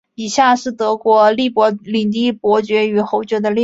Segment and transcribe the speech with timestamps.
[0.15, 3.59] 以下是德国利珀领地伯爵和侯爵的列表。